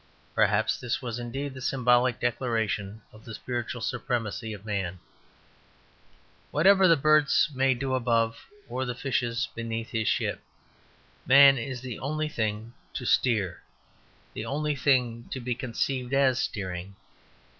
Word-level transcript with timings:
Perhaps 0.33 0.79
this 0.79 0.99
was 0.99 1.19
indeed 1.19 1.53
the 1.53 1.61
symbolic 1.61 2.19
declaration 2.19 3.03
of 3.13 3.23
the 3.23 3.35
spiritual 3.35 3.81
supremacy 3.81 4.51
of 4.51 4.65
man. 4.65 4.97
Whatever 6.49 6.87
the 6.87 6.97
birds 6.97 7.51
may 7.53 7.75
do 7.75 7.93
above 7.93 8.47
or 8.67 8.83
the 8.83 8.95
fishes 8.95 9.47
beneath 9.53 9.91
his 9.91 10.07
ship, 10.07 10.41
man 11.27 11.59
is 11.59 11.81
the 11.81 11.99
only 11.99 12.29
thing 12.29 12.73
to 12.95 13.05
steer; 13.05 13.61
the 14.33 14.43
only 14.43 14.75
thing 14.75 15.29
to 15.29 15.39
be 15.39 15.53
conceived 15.53 16.15
as 16.15 16.39
steering. 16.39 16.95